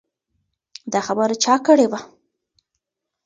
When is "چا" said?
1.43-1.55